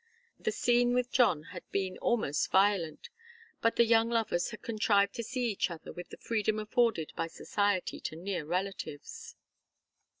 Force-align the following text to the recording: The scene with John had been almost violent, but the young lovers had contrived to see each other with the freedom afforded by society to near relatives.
The 0.39 0.51
scene 0.51 0.95
with 0.95 1.11
John 1.11 1.43
had 1.53 1.61
been 1.69 1.99
almost 1.99 2.49
violent, 2.49 3.09
but 3.61 3.75
the 3.75 3.85
young 3.85 4.09
lovers 4.09 4.49
had 4.49 4.63
contrived 4.63 5.13
to 5.13 5.23
see 5.23 5.51
each 5.51 5.69
other 5.69 5.93
with 5.93 6.09
the 6.09 6.17
freedom 6.17 6.57
afforded 6.57 7.13
by 7.15 7.27
society 7.27 7.99
to 7.99 8.15
near 8.15 8.43
relatives. 8.43 9.35